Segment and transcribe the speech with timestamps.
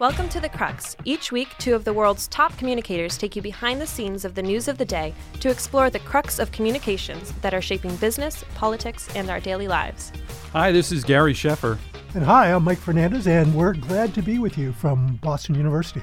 [0.00, 0.96] Welcome to The Crux.
[1.04, 4.42] Each week, two of the world's top communicators take you behind the scenes of the
[4.42, 9.14] news of the day to explore the crux of communications that are shaping business, politics,
[9.14, 10.10] and our daily lives.
[10.54, 11.76] Hi, this is Gary Sheffer.
[12.14, 16.02] And hi, I'm Mike Fernandez, and we're glad to be with you from Boston University.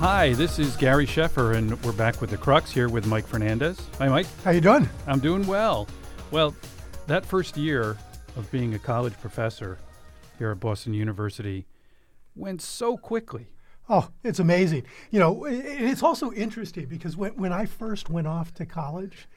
[0.00, 3.80] Hi, this is Gary Sheffer, and we're back with the Crux here with Mike Fernandez.
[3.98, 4.26] Hi, Mike.
[4.42, 4.88] How you doing?
[5.06, 5.86] I'm doing well.
[6.32, 6.52] Well,
[7.06, 7.96] that first year
[8.36, 9.78] of being a college professor
[10.38, 11.66] here at Boston University
[12.34, 13.46] went so quickly.
[13.88, 14.84] Oh, it's amazing.
[15.10, 19.28] You know, it's also interesting because when, when I first went off to college,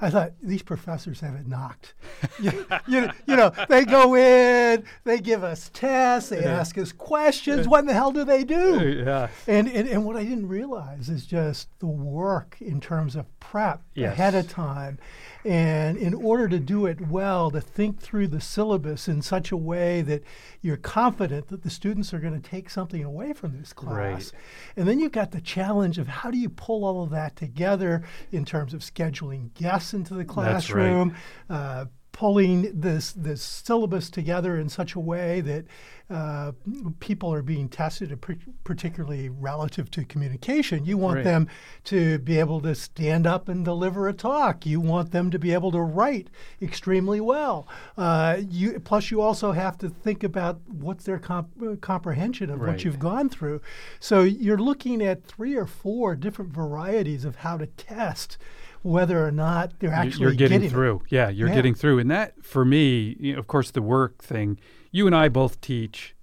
[0.00, 1.94] I thought these professors have it knocked.
[2.42, 6.58] you, you, you, know, they go in, they give us tests, they yeah.
[6.58, 7.68] ask us questions.
[7.68, 8.80] What in the hell do they do?
[8.80, 9.28] Uh, yeah.
[9.46, 13.82] And, and and what I didn't realize is just the work in terms of prep
[13.94, 14.12] yes.
[14.12, 14.98] ahead of time.
[15.44, 19.56] And in order to do it well, to think through the syllabus in such a
[19.56, 20.22] way that
[20.60, 24.32] you're confident that the students are going to take something away from this class.
[24.32, 24.32] Right.
[24.76, 28.04] And then you've got the challenge of how do you pull all of that together
[28.30, 31.16] in terms of scheduling guests into the classroom,
[31.48, 31.56] right.
[31.56, 35.64] uh, pulling this this syllabus together in such a way that
[36.12, 36.52] uh,
[37.00, 38.18] people are being tested,
[38.64, 40.84] particularly relative to communication.
[40.84, 41.24] You want right.
[41.24, 41.48] them
[41.84, 44.66] to be able to stand up and deliver a talk.
[44.66, 46.28] You want them to be able to write
[46.60, 47.66] extremely well.
[47.96, 52.60] Uh, you, plus, you also have to think about what's their comp- uh, comprehension of
[52.60, 52.72] right.
[52.72, 53.62] what you've gone through.
[53.98, 58.36] So you're looking at three or four different varieties of how to test
[58.82, 60.96] whether or not they're actually you're getting, getting through.
[61.06, 61.12] It.
[61.12, 61.54] Yeah, you're yeah.
[61.54, 64.58] getting through, and that for me, you know, of course, the work thing.
[64.90, 66.14] You and I both teach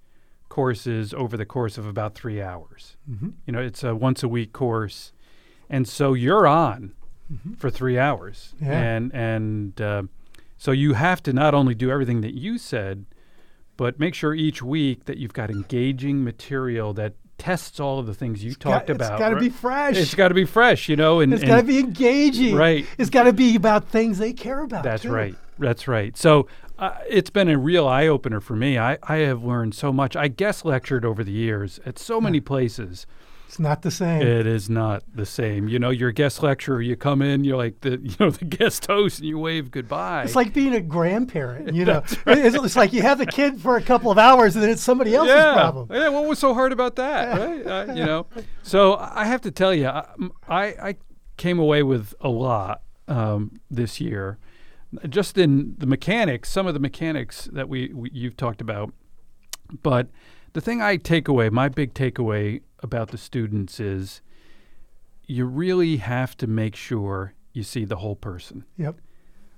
[0.48, 2.96] courses over the course of about three hours.
[3.10, 3.30] Mm-hmm.
[3.46, 5.12] You know, it's a once a week course,
[5.68, 6.92] and so you're on
[7.32, 7.54] mm-hmm.
[7.54, 8.72] for three hours, yeah.
[8.72, 10.02] and and uh,
[10.58, 13.06] so you have to not only do everything that you said,
[13.76, 18.14] but make sure each week that you've got engaging material that tests all of the
[18.14, 19.12] things you it's talked got, about.
[19.12, 19.96] It's got to be fresh.
[19.96, 22.54] It's got to be fresh, you know, and it's got to be engaging.
[22.54, 22.86] Right.
[22.98, 24.84] It's got to be about things they care about.
[24.84, 25.10] That's too.
[25.10, 25.34] right.
[25.58, 26.16] That's right.
[26.16, 26.46] So
[26.78, 28.78] uh, it's been a real eye opener for me.
[28.78, 30.16] I, I have learned so much.
[30.16, 33.06] I guest lectured over the years at so many places.
[33.50, 34.22] It's not the same.
[34.22, 35.66] It is not the same.
[35.66, 36.80] You know, you're a guest lecturer.
[36.80, 40.22] You come in, you're like the you know the guest host, and you wave goodbye.
[40.22, 41.74] It's like being a grandparent.
[41.74, 42.38] You know, right.
[42.38, 44.82] it's, it's, like you have the kid for a couple of hours, and then it's
[44.82, 45.54] somebody else's yeah.
[45.54, 45.88] problem.
[45.90, 46.10] Yeah.
[46.10, 47.38] What was so hard about that?
[47.66, 47.66] right.
[47.66, 48.28] Uh, you know.
[48.62, 50.04] So I have to tell you, I
[50.48, 50.96] I
[51.36, 54.38] came away with a lot um, this year,
[55.08, 58.94] just in the mechanics, some of the mechanics that we, we you've talked about,
[59.82, 60.06] but
[60.52, 64.20] the thing I take away, my big takeaway about the students is
[65.26, 68.64] you really have to make sure you see the whole person.
[68.76, 68.96] Yep.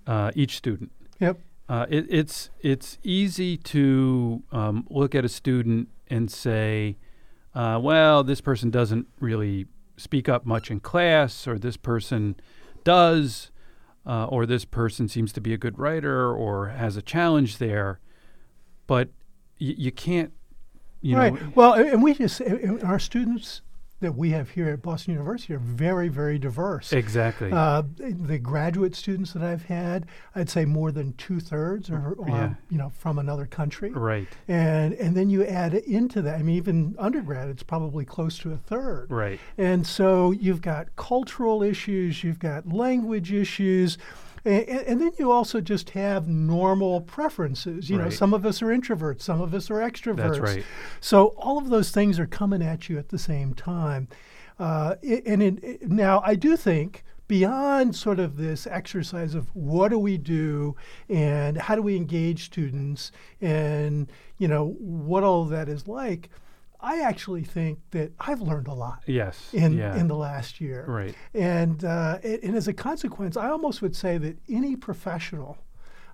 [0.06, 0.90] Uh, each student.
[1.20, 1.38] Yep.
[1.68, 6.98] Uh, it, it's it's easy to um, look at a student and say,
[7.54, 9.66] uh, well, this person doesn't really
[9.96, 12.36] speak up much in class, or this person
[12.84, 13.50] does,
[14.04, 18.00] uh, or this person seems to be a good writer or has a challenge there,
[18.86, 19.08] but
[19.60, 20.32] y- you can't
[21.02, 21.34] you right.
[21.34, 22.40] Know, well, and we just
[22.82, 23.60] our students
[24.02, 26.92] that we have here at Boston University are very, very diverse.
[26.92, 27.50] Exactly.
[27.50, 32.28] Uh, the graduate students that I've had, I'd say more than two thirds are, are
[32.28, 32.54] yeah.
[32.68, 33.90] you know from another country.
[33.90, 34.28] Right.
[34.48, 36.38] And and then you add into that.
[36.38, 39.10] I mean, even undergrad, it's probably close to a third.
[39.10, 39.40] Right.
[39.56, 43.96] And so you've got cultural issues, you've got language issues.
[44.44, 47.88] And, and, then you also just have normal preferences.
[47.88, 48.04] You right.
[48.04, 50.16] know, some of us are introverts, some of us are extroverts.
[50.16, 50.64] That's right.
[51.00, 54.08] So all of those things are coming at you at the same time.
[54.58, 59.98] Uh, and it, now I do think beyond sort of this exercise of what do
[59.98, 60.76] we do
[61.08, 63.10] and how do we engage students
[63.40, 66.28] and you know what all that is like
[66.82, 69.02] I actually think that I've learned a lot.
[69.06, 69.50] Yes.
[69.52, 69.96] In yeah.
[69.96, 70.84] in the last year.
[70.86, 71.14] Right.
[71.32, 75.58] And uh, and as a consequence, I almost would say that any professional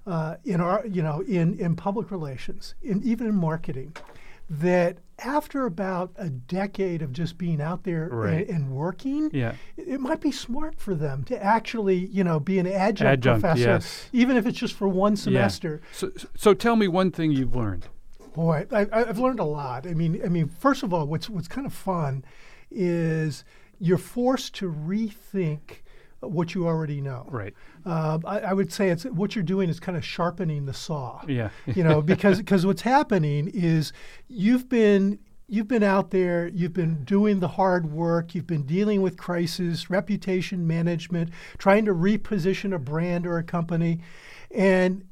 [0.06, 3.96] uh, in our you know in in public relations, in even in marketing,
[4.50, 8.48] that after about a decade of just being out there right.
[8.48, 9.54] and, and, working, yeah.
[9.76, 13.40] it, it, might be smart for them to actually, you know, be an adjunct, adjunct
[13.42, 14.08] professor, yes.
[14.12, 15.80] even if it's just for one semester.
[15.82, 15.88] Yeah.
[15.92, 17.88] So, so tell me one thing you've learned.
[18.34, 19.86] Boy, I, have learned a lot.
[19.86, 22.24] I mean, I mean, first of all, what's what's kind of fun
[22.70, 23.44] is
[23.78, 25.82] you're forced to rethink
[26.20, 27.26] what you already know.
[27.30, 27.54] Right.
[27.86, 31.22] Uh, I, I, would say it's what you're doing is kind of sharpening the saw.
[31.28, 31.50] Yeah.
[31.66, 33.92] you know, because because what's happening is
[34.26, 39.00] you've been you've been out there, you've been doing the hard work, you've been dealing
[39.00, 44.00] with crisis, reputation management, trying to reposition a brand or a company,
[44.50, 45.04] and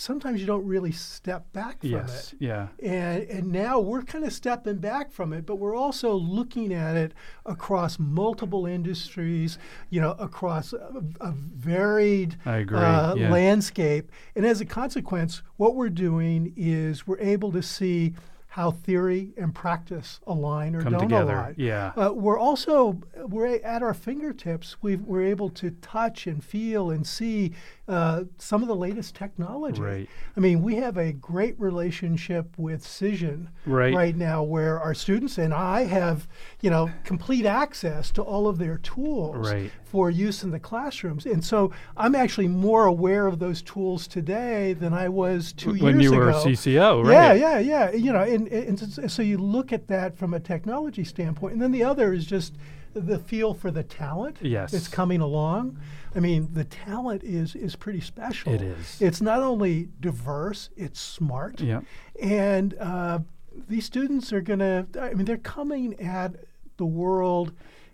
[0.00, 2.32] sometimes you don't really step back from yes.
[2.32, 2.38] it.
[2.40, 2.68] Yeah.
[2.82, 6.96] And and now we're kind of stepping back from it, but we're also looking at
[6.96, 7.12] it
[7.46, 9.58] across multiple industries,
[9.90, 13.30] you know, across a, a varied I agree, Uh, yeah.
[13.30, 14.10] landscape.
[14.34, 18.14] And as a consequence, what we're doing is we're able to see
[18.54, 21.54] how theory and practice align or Come don't together, align.
[21.56, 21.92] yeah.
[21.96, 24.76] Uh, we're also we're at our fingertips.
[24.82, 27.52] We've, we're able to touch and feel and see
[27.90, 29.80] uh, some of the latest technology.
[29.82, 30.08] Right.
[30.36, 34.16] I mean, we have a great relationship with Cision Right.
[34.16, 36.28] now, where our students and I have,
[36.60, 39.72] you know, complete access to all of their tools Right.
[39.82, 41.26] for use in the classrooms.
[41.26, 45.98] And so I'm actually more aware of those tools today than I was two when
[45.98, 46.44] years you were ago.
[46.44, 47.12] CCO, right?
[47.12, 47.58] yeah, yeah.
[47.58, 47.90] yeah.
[47.90, 51.72] You know, and, and so you look at that from a technology standpoint, and then
[51.72, 52.54] the other is just
[52.94, 54.72] the feel for the talent Yes.
[54.72, 55.78] that's coming along.
[56.14, 58.52] I mean, the talent is is pretty special.
[58.52, 59.00] It is.
[59.00, 61.60] It's not only diverse; it's smart.
[61.60, 61.80] Yeah.
[62.20, 63.20] And uh,
[63.68, 64.86] these students are gonna.
[65.00, 66.34] I mean, they're coming at
[66.78, 67.52] the world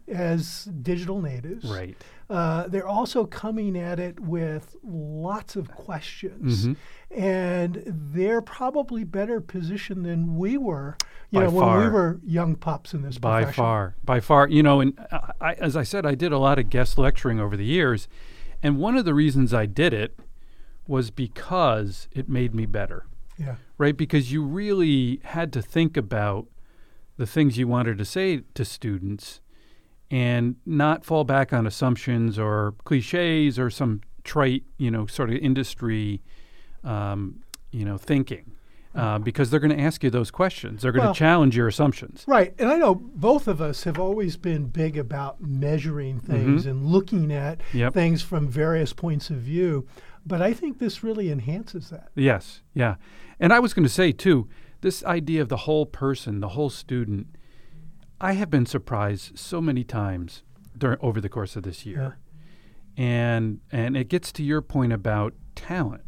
[0.09, 1.65] as digital natives.
[1.65, 1.97] Right.
[2.31, 6.73] Uh, they're also coming at it with lots of questions, Mm-hmm.
[7.11, 10.97] And they're probably better positioned than we were.
[11.31, 13.19] You By know, when we were young pups in this business.
[13.21, 13.63] by profession.
[13.63, 16.59] far by far you know and I, I, as i said i did a lot
[16.61, 18.07] of guest lecturing over the years
[18.63, 20.17] and one of the reasons i did it
[20.87, 23.07] was because it made me better
[23.37, 23.57] Yeah.
[23.77, 26.47] right because you really had to think about
[27.17, 29.41] the things you wanted to say to students
[30.09, 35.37] and not fall back on assumptions or cliches or some trite you know sort of
[35.39, 36.23] industry
[36.87, 37.41] um,
[37.73, 38.53] you know thinking
[38.95, 41.69] uh, because they're going to ask you those questions they're going to Well- challenge your
[41.69, 42.55] assumptions Right.
[42.59, 47.31] And I know both of us have always been big about measuring things and looking
[47.33, 47.79] at Mm-hmm.
[47.79, 47.93] Yep.
[47.95, 49.87] things from various points of view.
[50.25, 52.09] But I think this really enhances that.
[52.17, 52.95] Yes, yeah.
[53.39, 54.49] And I was going to say, too,
[54.81, 57.27] this idea of the whole person, the whole student,
[58.21, 60.43] I have been surprised so many times
[60.77, 62.19] during, over the course of this year.
[62.97, 66.03] And, and it gets to your point about talent.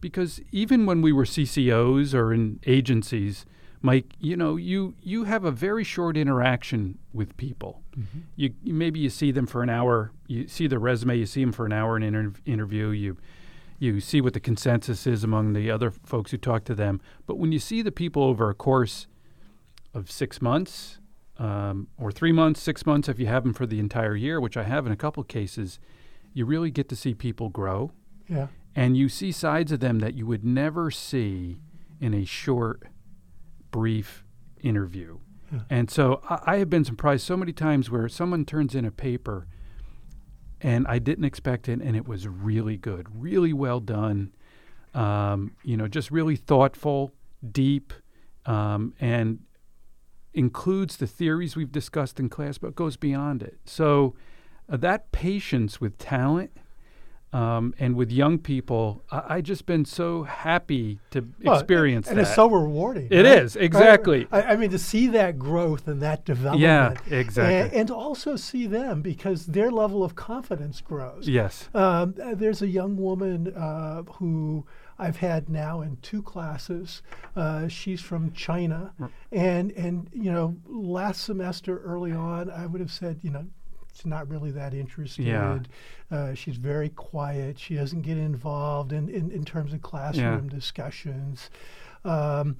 [0.00, 3.44] Because even when we were CCOs or in agencies,
[3.82, 7.82] Mike, you know, you, you have a very short interaction with people.
[8.36, 10.12] You, you maybe you see them for an hour.
[10.26, 11.16] You see their resume.
[11.16, 12.90] You see them for an hour in an inter- interview.
[12.90, 13.16] You
[13.80, 17.00] you see what the consensus is among the other folks who talk to them.
[17.26, 19.06] But when you see the people over a course
[19.94, 20.98] of six months
[21.38, 24.56] um, or three months, six months, if you have them for the entire year, which
[24.56, 25.78] I have in a couple cases,
[26.34, 27.92] you really get to see people grow
[28.28, 28.48] Yeah.
[28.78, 31.58] And you see sides of them that you would never see
[32.00, 32.84] in a short,
[33.72, 34.24] brief
[34.62, 35.18] interview.
[35.68, 38.92] And so I, I have been surprised so many times where someone turns in a
[38.92, 39.48] paper
[40.60, 44.32] and I didn't expect it, and it was really good, really well done.
[44.94, 47.12] Um, you know, just really thoughtful,
[47.50, 47.92] deep,
[48.46, 49.40] um, and
[50.34, 53.58] includes the theories we've discussed in class, but goes beyond it.
[53.64, 54.14] So
[54.68, 56.52] uh, that patience with talent
[57.32, 62.16] um, and with young people, I, I just been so happy to Well, experience and
[62.16, 62.22] that.
[62.22, 63.08] And it's so rewarding.
[63.10, 63.42] It right?
[63.42, 64.26] is, exactly.
[64.32, 66.62] I, I mean, to see that growth and that development.
[67.08, 67.54] Yeah, exactly.
[67.54, 71.28] And, and to also see them because their level of confidence grows.
[71.28, 71.68] yes.
[71.74, 74.64] Um, uh, there's a young woman uh, who
[74.98, 77.02] I've had now in two classes.
[77.36, 78.92] Uh, she's from China,
[79.30, 83.46] and and you know, last semester early on, I would have said, you know,
[84.04, 85.26] not really that interested.
[85.26, 85.58] Yeah.
[86.10, 87.58] Uh, she's very quiet.
[87.58, 91.50] She doesn't get involved in in, in terms of classroom discussions.
[92.04, 92.56] Um,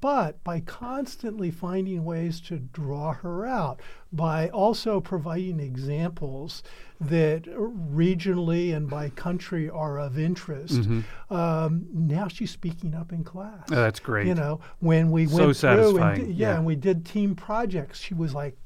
[0.00, 3.80] but by constantly finding ways to draw her out,
[4.12, 6.62] by also providing examples
[7.02, 10.88] that regionally and by country are of interest,
[11.28, 13.68] um, now she's speaking up in class.
[13.70, 14.26] Oh, that's great.
[14.26, 16.56] You know, when we So went through and yeah, yeah.
[16.56, 18.56] and we did team projects, she was like,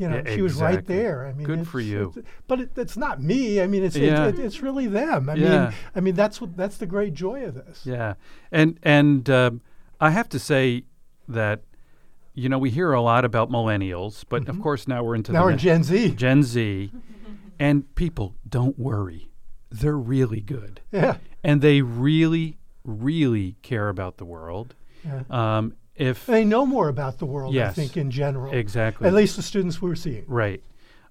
[0.00, 1.26] you know, Yeah, she was right there.
[1.26, 2.08] I mean, Good for you.
[2.16, 3.60] it's- but it, it's not me.
[3.60, 4.26] I mean, it's Yeah.
[4.28, 5.28] it, it, it's really them.
[5.28, 5.48] I Yeah.
[5.64, 7.84] mean, I mean that's what that's the great joy of this.
[7.84, 8.14] Yeah,
[8.50, 9.60] and and um,
[10.00, 10.84] I have to say
[11.28, 11.62] that
[12.34, 15.38] you know we hear a lot about millennials, but of course now we're into Mm-hmm.
[15.40, 16.10] Now the we're Gen Z.
[16.14, 16.90] Gen Z,
[17.58, 19.28] and people don't worry,
[19.70, 21.18] they're really good, Yeah.
[21.44, 24.74] and they really really care about the world.
[25.04, 25.22] Yeah.
[25.28, 28.52] Um, if They know more about the world, I think, in general.
[28.52, 30.24] exactly At least the students we're seeing.
[30.26, 30.62] Right.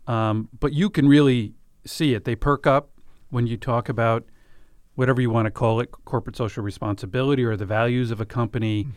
[0.08, 1.54] Um, but you can really
[1.86, 2.26] see it.
[2.26, 2.90] They perk up
[3.30, 4.26] when you talk about
[4.96, 8.88] whatever you want to call it corporate social responsibility or the values of a company.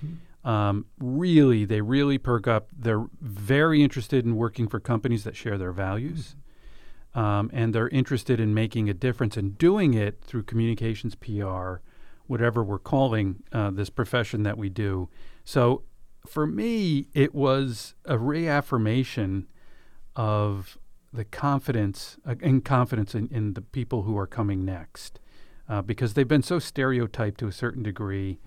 [0.45, 2.69] Um, really, they really perk up.
[2.77, 6.35] They're very interested in working for companies that share their values.
[7.15, 11.75] Um, and they're interested in making a difference and doing it through communications PR
[12.33, 15.11] whatever we're calling uh, this profession that we do.
[15.45, 15.83] So
[16.27, 19.47] for me, it was a reaffirmation
[20.17, 20.79] of
[21.13, 25.21] the confidence uh, and confidence in, in the people who are coming next.
[25.69, 28.39] Uh, because they've been so stereotyped to a certain degree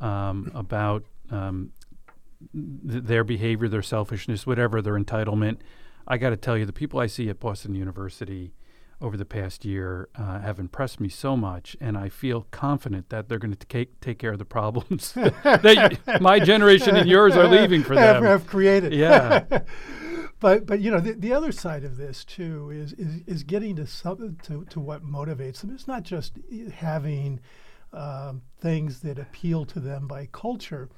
[0.00, 1.72] um, about um,
[2.52, 5.58] th- their behavior, their selfishness, whatever, their entitlement.
[6.08, 8.52] I got to tell you, the people I see at Boston University
[9.00, 13.28] over the past year uh, have impressed me so much, and I feel confident that
[13.28, 17.46] they're going to take take care of the problems that my generation and yours are
[17.46, 18.24] leaving for them.
[18.24, 18.92] have created.
[18.92, 19.44] Yeah.
[20.40, 23.76] but but you know the, the other side of this too is is, is getting
[23.76, 25.70] to some to, to what motivates them.
[25.70, 26.32] It's not just
[26.74, 27.40] having
[27.92, 30.88] um, things that appeal to them by culture.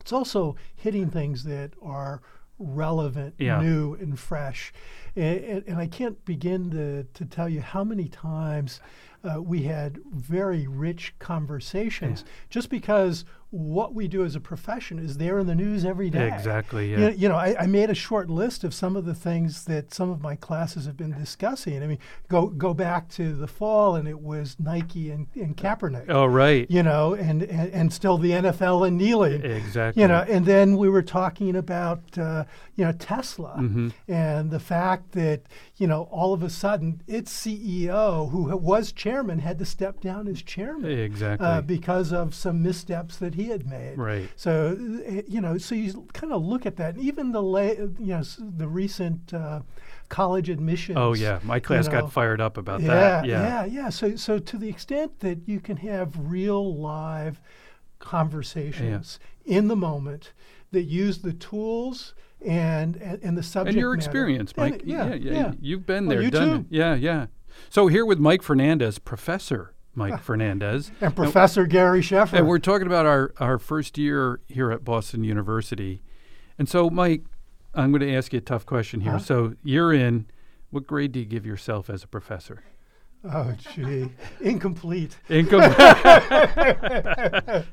[0.00, 2.22] It's also hitting things that are
[2.58, 3.60] relevant, Yeah.
[3.60, 4.72] new, and fresh.
[5.16, 8.80] And, and, I can't begin to, to tell you how many times
[9.22, 15.16] uh, we had very rich conversations just because what we do as a profession is
[15.18, 16.26] there in the news every day.
[16.32, 17.08] Exactly, You yeah.
[17.08, 19.94] know, you know, I, I made a short list of some of the things that
[19.94, 21.82] some of my classes have been discussing.
[21.82, 21.98] I mean,
[22.28, 26.06] go go back to the fall, and it was Nike and, and Kaepernick.
[26.08, 26.68] Oh, right.
[26.70, 29.44] You know, and, and and still the NFL and kneeling.
[29.44, 30.02] Exactly.
[30.02, 33.88] You know, and then we were talking about uh, you know Tesla Mm-hmm.
[34.08, 35.42] and the fact that
[35.76, 40.26] you know all of a sudden its CEO, who was chairman, had to step down
[40.28, 41.46] as chairman Exactly.
[41.46, 43.96] uh, because of some missteps that he had made.
[43.98, 44.28] Right.
[44.36, 44.76] So
[45.08, 47.94] uh, you know, so you kind of look at that, and even the la- you
[47.98, 49.60] know the recent uh,
[50.08, 50.98] college admissions.
[50.98, 51.40] oh, yeah.
[51.42, 53.24] My class know, got fired up about Yeah, that.
[53.26, 53.64] yeah, yeah.
[53.64, 53.88] yeah.
[53.88, 57.40] So so to the extent that you can have real live
[57.98, 60.32] conversations in the moment
[60.72, 64.82] that use the tools and and, and the subject and your experience, And Mike.
[64.82, 65.52] it- yeah, yeah, yeah.
[65.60, 66.54] You've been Well, there, you done too.
[66.56, 66.66] it.
[66.70, 67.26] Yeah, yeah.
[67.70, 70.90] So here with Mike Fernandez, Professor Mike Fernandez.
[71.00, 72.34] And Professor Gary Sheffer.
[72.38, 76.02] And we're talking about our, our first year here at Boston University.
[76.58, 77.22] And so, Mike,
[77.74, 79.12] I'm going to ask you a tough question here.
[79.12, 79.18] Huh?
[79.18, 80.26] So, you're in.
[80.70, 82.64] What grade do you give yourself as a professor?
[83.32, 84.10] oh, gee,
[84.40, 85.16] incomplete.
[85.28, 85.74] Incomplete.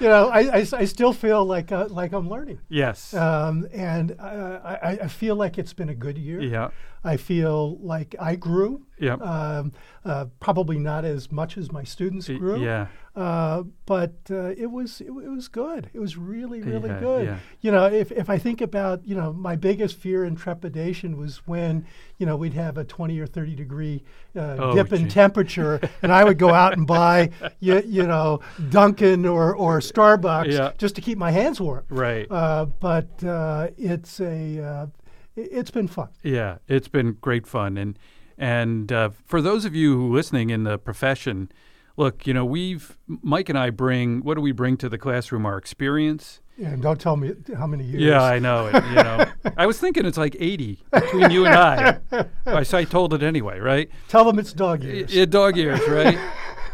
[0.00, 2.60] You know, I I still feel like uh, like I'm learning.
[2.68, 3.14] yes.
[3.14, 6.40] Um, and uh, I, I feel like it's been a good year.
[6.40, 6.68] yeah.
[7.04, 8.86] I feel like I grew.
[9.00, 9.14] Yeah.
[9.14, 9.72] Um,
[10.04, 12.62] uh, probably not as much as my students grew.
[12.64, 12.86] Yeah.
[13.14, 15.90] Uh, but uh, it was it, it was good.
[15.92, 17.26] It was really really Yeah, good.
[17.26, 17.38] yeah.
[17.60, 21.38] You know, if, if I think about you know my biggest fear and trepidation was
[21.46, 21.84] when
[22.18, 24.04] you know we'd have a 20 or 30 degree
[24.36, 28.40] uh, Oh, dip in temperature, and I would go out and buy you, you know
[28.70, 30.72] Dunkin' or or Starbucks Yeah.
[30.78, 31.84] just to keep my hands warm.
[31.88, 32.30] Right.
[32.30, 34.86] Uh, but uh, it's a uh,
[35.34, 36.08] it's been fun.
[36.22, 37.98] Yeah, it's been great fun, and
[38.38, 41.50] and uh, for those of you who are listening in the profession,
[41.96, 45.44] look, you know, we've Mike and I bring what do we bring to the classroom?
[45.44, 46.40] Our experience.
[46.56, 48.02] And don't tell me how many years.
[48.02, 48.74] Yeah, I know it.
[48.74, 49.24] You know,
[49.56, 52.26] I was thinking it's like eighty between you and I.
[52.46, 53.90] I, so I told it anyway, right?
[54.08, 55.14] Tell them it's dog years.
[55.14, 56.18] Yeah, dog years, right?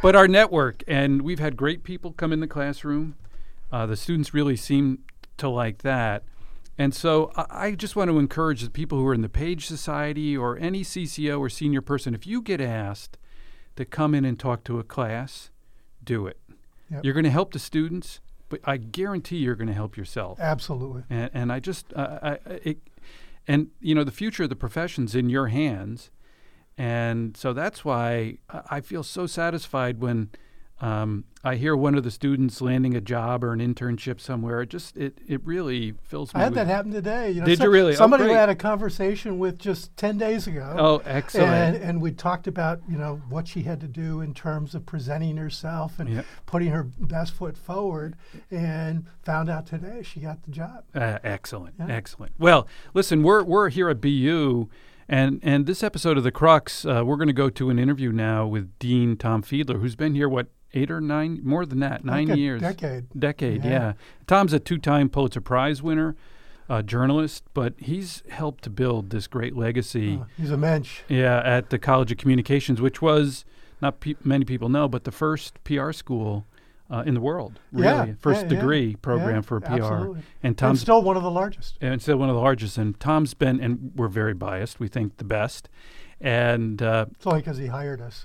[0.02, 3.16] but our network, and we've had great people come in the classroom.
[3.72, 5.00] Uh, the students really seem
[5.38, 6.22] to like that.
[6.76, 10.36] And so I, just want to encourage the people who are in the Page Society
[10.36, 13.16] or any CCO or senior person, if you get asked
[13.76, 15.50] to come in and talk to a class,
[16.02, 16.38] do it.
[16.90, 17.04] Yep.
[17.04, 20.40] You're going to help the students, but I guarantee you're going to help yourself.
[20.40, 21.04] Absolutely.
[21.08, 22.78] And, and I just, uh, I, it,
[23.46, 26.10] and you know, the future of the profession's in your hands,
[26.76, 30.30] and so that's why I feel so satisfied when
[30.80, 34.62] um, I hear one of the students landing a job or an internship somewhere.
[34.62, 36.40] It just, it, it really fills me.
[36.40, 37.30] I had that happen today.
[37.30, 37.92] You know, Did so- you really?
[37.92, 40.74] Oh, Somebody we had a conversation with just ten days ago.
[40.78, 41.76] Oh, excellent!
[41.76, 44.84] And, and we talked about you know what she had to do in terms of
[44.84, 46.26] presenting herself and Yep.
[46.46, 48.16] putting her best foot forward,
[48.50, 50.84] and found out today she got the job.
[50.94, 51.86] Uh, excellent, Yeah.
[51.88, 52.32] excellent.
[52.38, 54.68] Well, listen, we're we're here at BU,
[55.08, 58.10] and and this episode of the Crux, uh, we're going to go to an interview
[58.12, 62.04] now with Dean Tom Fiedler, who's been here what eight or nine, more than that,
[62.04, 63.04] nine Like a years, decade.
[63.18, 63.70] decade, Yeah.
[63.70, 63.92] yeah.
[64.26, 66.14] Tom's a two-time Pulitzer Prize winner,
[66.68, 70.18] uh, journalist, but he's helped to build this great legacy.
[70.20, 71.00] Uh, he's a mensch.
[71.08, 73.44] Yeah, at the College of Communications, which was
[73.80, 76.46] not pe- many people know, but the first PR school
[76.90, 77.60] uh, in the world.
[77.72, 79.72] Really, Yeah, first yeah, degree program for PR.
[79.72, 80.18] absolutely.
[80.18, 81.76] And And Tom's still one of the largest.
[81.80, 82.76] and still one of the largest.
[82.78, 84.78] And Tom's been, and we're very biased.
[84.80, 85.68] We think the best.
[86.20, 88.22] And uh, It's only because he hired us.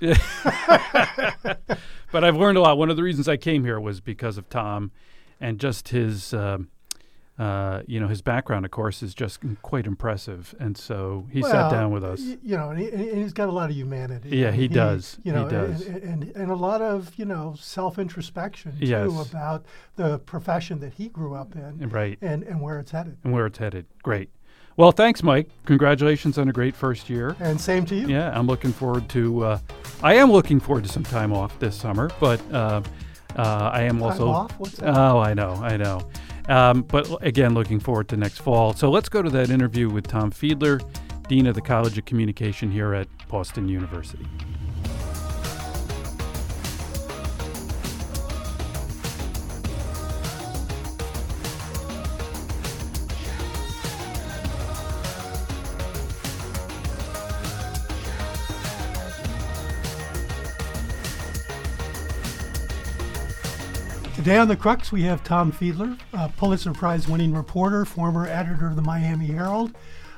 [2.12, 2.78] but I've learned a lot.
[2.78, 4.90] One of the reasons I came here was because of Tom,
[5.40, 6.68] and just his um
[7.38, 11.50] uh, you know, his background, of course, is just quite impressive, and so he well,
[11.50, 12.20] sat down with us.
[12.20, 14.36] y- You know, and, he, and he's got a lot of humanity.
[14.36, 15.18] Yeah, he does.
[15.22, 15.80] You He does.
[15.86, 19.30] And, and and a lot of you know self introspection too Yes.
[19.30, 19.64] about
[19.96, 23.16] the profession that he grew up in Right, and and where it's headed.
[23.24, 23.86] and where it's headed.
[24.02, 24.28] Great.
[24.80, 25.50] Well, thanks, Mike.
[25.66, 27.36] Congratulations on a great first year.
[27.38, 28.08] And same to you.
[28.08, 29.44] Yeah, I'm looking forward to.
[29.44, 29.58] Uh,
[30.02, 32.80] I am looking forward to some time off this summer, but uh,
[33.36, 34.28] uh, I am also.
[34.28, 34.58] off?
[34.58, 34.96] What's that?
[34.96, 36.08] Oh, I know, I know.
[36.48, 38.72] Um, but again, looking forward to next fall.
[38.72, 40.82] So let's go to that interview with Tom Fiedler,
[41.28, 44.24] Dean of the College of Communication here at Boston University.
[64.20, 68.66] Today on the Crux, we have Tom Fiedler, a Pulitzer Prize winning reporter, former editor
[68.66, 69.74] of the Miami Herald,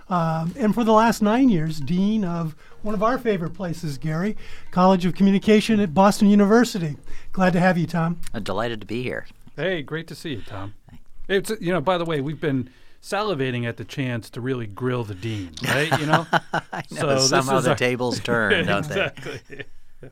[0.09, 4.37] um, and for the last nine years, dean of one of our favorite places, Gary,
[4.73, 6.97] College of Communication at Boston University.
[7.33, 8.19] Glad to have you, Tom.
[8.35, 9.25] I'm delighted to be here.
[9.55, 10.75] Hey, great to see you, Tom.
[11.29, 15.05] It's you know, by the way, we've been salivating at the chance to really grill
[15.05, 16.01] the dean, right?
[16.01, 16.27] You know,
[16.73, 19.11] I know So this somehow the our- tables turn, don't they?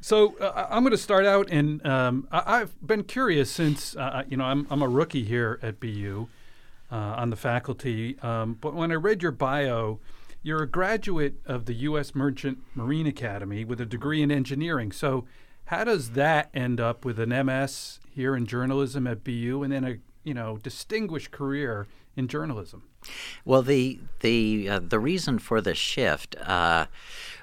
[0.00, 4.24] So uh, I'm going to start out, and um, I- I've been curious since uh,
[4.28, 6.28] you know I'm, I'm a rookie here at BU
[6.90, 8.18] uh, on the faculty.
[8.20, 10.00] Um, but when I read your bio,
[10.42, 12.14] you're a graduate of the U.S.
[12.14, 14.90] Merchant Marine Academy with a degree in engineering.
[14.90, 15.26] So
[15.66, 19.84] how does that end up with an MS here in journalism at BU, and then
[19.84, 22.84] a you know distinguished career in journalism?
[23.44, 26.86] Well, the the uh, the reason for the shift uh,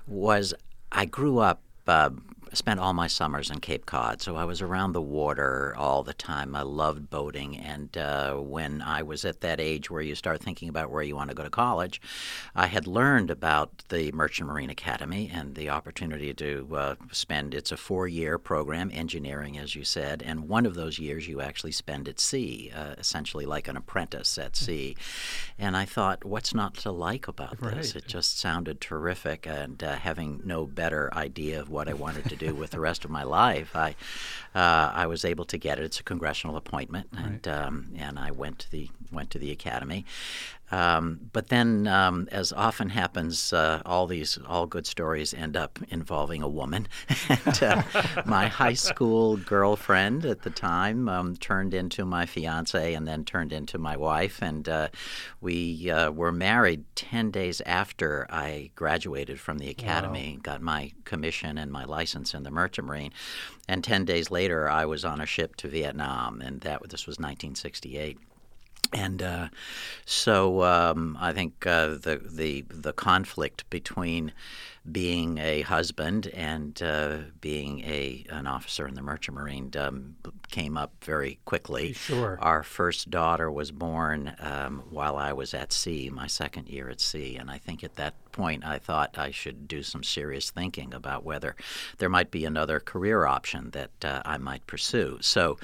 [0.08, 0.56] was
[0.92, 1.62] I grew up.
[1.88, 2.10] Uh,
[2.58, 6.14] spent all my summers in Cape Cod, so I was around the water all the
[6.14, 6.56] time.
[6.56, 10.68] I loved boating, and uh, when I was at that age where you start thinking
[10.68, 12.02] about where you want to go to college,
[12.56, 17.54] I had learned about the Merchant Marine Academy and the opportunity to uh, spend.
[17.54, 21.74] It's a four-year program, engineering, as you said, and one of those years you actually
[21.74, 24.98] spend at sea, uh, essentially like an apprentice at sea.
[25.60, 27.94] And I thought, what's not to like about this?
[27.94, 28.04] Right.
[28.04, 32.36] It just sounded terrific, and uh, having no better idea of what I wanted to
[32.36, 33.96] do with the rest of my life, I
[34.58, 35.84] uh, I was able to get it.
[35.86, 40.04] It's a congressional appointment, and um, and I went to the went to the academy.
[40.70, 45.80] Um, but then, um, as often happens, uh, all these all good stories end up
[45.90, 46.88] involving a woman.
[47.30, 47.84] and uh,
[48.26, 53.54] my high school girlfriend at the time um, turned into my fiance, and then turned
[53.54, 54.88] into my wife, and uh,
[55.40, 61.60] we uh, were married ten days after I graduated from the academy, got my commission
[61.60, 63.14] and my license in the Merchant Marine,
[63.68, 67.18] and ten days later I was on a ship to Vietnam, and that this was
[67.18, 68.18] 1968.
[68.94, 69.50] And uh,
[70.06, 74.32] so um, I think uh, the the the conflict between
[74.92, 80.16] being a husband and uh, being a an officer in the Merchant Marine um,
[80.50, 81.94] came up very quickly.
[81.94, 82.38] Sure.
[82.42, 87.02] Our first daughter was born um, while I was at sea, my second year at
[87.02, 90.94] sea, and I think at that point I thought I should do some serious thinking
[90.94, 91.56] about whether
[91.98, 95.18] there might be another career option that uh, I might pursue.
[95.22, 95.58] So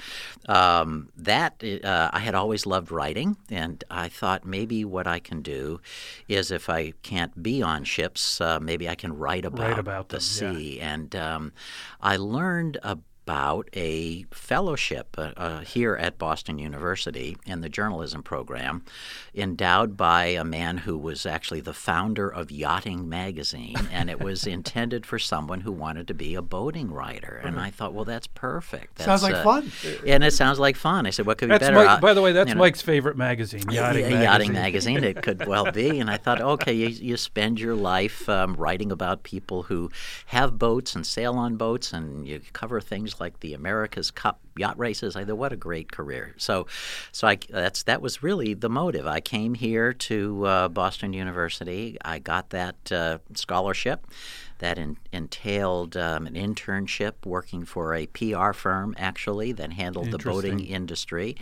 [0.48, 5.40] um, that uh, I had always loved writing, and I thought maybe what I can
[5.40, 5.80] do
[6.28, 10.18] is if I can't be on ships, uh, maybe I can write about, about the
[10.18, 10.60] them, yeah.
[10.60, 10.80] sea.
[10.80, 11.52] And um,
[12.00, 18.84] I learned about a fellowship uh, uh, here at Boston University in the journalism program,
[19.34, 24.46] endowed by a man who was actually the founder of Yachting Magazine, and it was
[24.46, 27.40] intended for someone who wanted to be a boating writer.
[27.44, 29.00] And I thought, well, that's perfect.
[29.00, 29.72] Sounds like uh, fun.
[30.06, 31.06] And it sounds like fun.
[31.06, 31.76] I said, what could be That's better?
[31.76, 34.22] Mike, Uh, by the way, that's you know, Mike's favorite magazine, Yachting Magazine.
[34.22, 35.04] Yachting magazine.
[35.04, 36.00] It could well be.
[36.00, 39.90] And I thought, okay, you, you spend your life um, writing about people who
[40.26, 44.78] have boats and sail on boats, and you cover things like the America's Cup yacht
[44.78, 45.16] races.
[45.16, 46.34] I thought, what a great career.
[46.36, 46.66] So,
[47.12, 49.06] so I that's that was really the motive.
[49.06, 51.96] I came here to uh, Boston University.
[52.04, 54.06] I got that uh, scholarship.
[54.60, 60.18] That in, entailed um, an internship working for a PR firm, actually, that handled the
[60.18, 61.36] boating industry,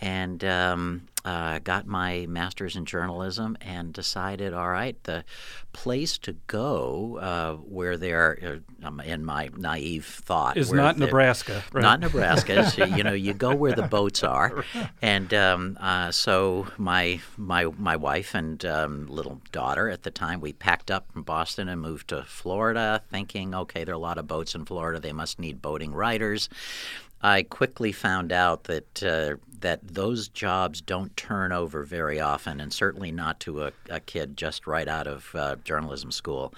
[0.00, 5.24] and um, uh, got my master's in journalism and decided, all right, the
[5.72, 11.04] place to go uh, where there, uh, um, in my naive thought, Is not the-
[11.04, 11.62] Nebraska.
[11.72, 11.82] Right?
[11.82, 12.70] not Nebraska.
[12.70, 14.64] so, you know, you go where the boats are,
[15.02, 20.40] and um, uh, so my my my wife and um, little daughter at the time,
[20.40, 24.16] we packed up from Boston and moved to Florida, thinking, okay, there are a lot
[24.16, 24.98] of boats in Florida.
[24.98, 26.48] They must need boating writers.
[27.22, 32.72] I quickly found out that uh, that those jobs don't turn over very often, and
[32.72, 36.54] certainly not to a, a kid just right out of uh, journalism school.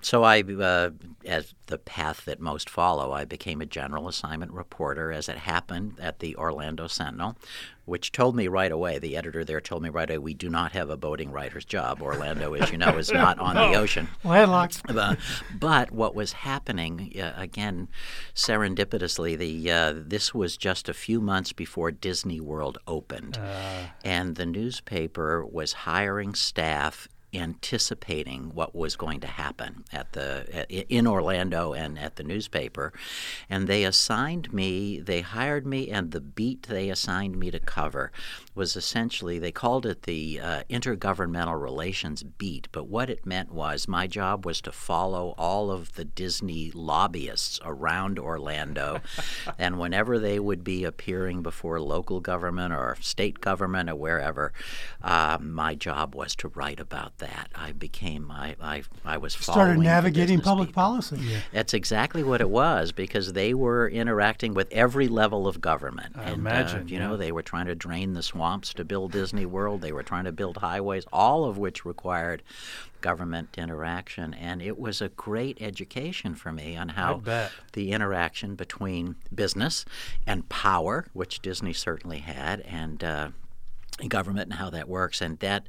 [0.00, 0.90] So I, uh,
[1.24, 5.98] as the path that most follow, I became a general assignment reporter, as it happened,
[6.00, 7.36] at the Orlando Sentinel,
[7.84, 10.72] which told me right away, the editor there told me right away, we do not
[10.72, 12.00] have a boating writer's job.
[12.02, 14.08] Orlando, as you know, is not on the ocean.
[14.24, 14.82] Landlocked.
[14.88, 15.16] Uh,
[15.58, 17.88] but what was happening, uh, again,
[18.34, 23.38] serendipitously, the uh, this was just a few months before Disney World opened.
[24.04, 31.06] and the newspaper was hiring staff anticipating what was going to happen at the in
[31.06, 32.92] Orlando and at the newspaper.
[33.50, 38.12] And they assigned me they hired me and the beat they assigned me to cover
[38.54, 42.68] was essentially they called it the uh, intergovernmental relations beat.
[42.72, 47.58] But what it meant was my job was to follow all of the Disney lobbyists
[47.64, 49.00] around Orlando.
[49.58, 54.52] And whenever they would be appearing before local government or state government or wherever
[55.02, 59.34] uh, my job was to write about that that, I became I I, I was
[59.34, 60.82] started navigating public people.
[60.82, 61.16] policy.
[61.20, 61.38] Yeah.
[61.52, 66.14] That's exactly what it was because they were interacting with every level of government.
[66.16, 66.82] I and, imagine.
[66.82, 69.80] Uh, you know, they were trying to drain the swamps to build Disney World.
[69.80, 72.42] They were trying to build highways, all of which required
[73.00, 74.32] government interaction.
[74.34, 77.22] And it was a great education for me on how
[77.72, 79.84] the interaction between business
[80.26, 83.28] and power, which Disney certainly had, and uh,
[84.08, 85.66] government and how that works, and that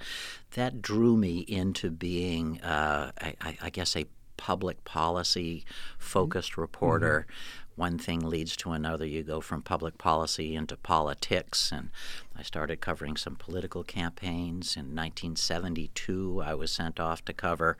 [0.52, 4.06] that drew me into being, uh, I, I, guess, a
[4.38, 5.66] public policy
[5.98, 6.62] focused mm-hmm.
[6.62, 7.28] reporter.
[7.28, 7.82] Mm-hmm.
[7.82, 9.06] One thing leads to another.
[9.06, 11.90] You go from public policy into politics, and
[12.34, 14.78] I started covering some political campaigns.
[14.78, 17.78] In 1972, I was sent off to cover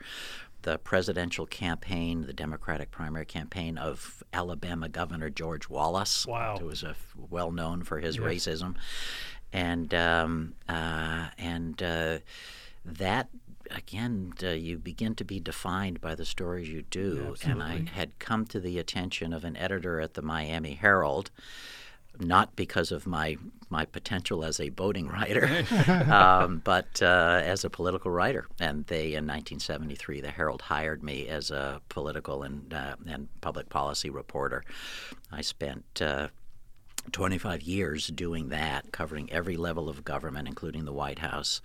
[0.66, 6.58] the presidential campaign, the Democratic primary campaign of Alabama Governor George Wallace, wow.
[6.58, 6.96] who was a,
[7.30, 8.24] well known for his yes.
[8.24, 8.74] racism
[9.56, 12.18] and um, uh, and uh,
[12.84, 13.28] that
[13.70, 18.16] again uh, you begin to be defined by the stories you do and i had
[18.20, 21.30] come to the attention of an editor at the miami herald
[22.20, 23.36] not because of my
[23.68, 25.66] my potential as a boating writer,
[26.10, 28.46] um, but uh, as a political writer.
[28.60, 33.68] And they, in 1973, the Herald hired me as a political and uh, and public
[33.68, 34.64] policy reporter.
[35.30, 36.28] I spent uh,
[37.12, 41.60] 25 years doing that, covering every level of government, including the White House,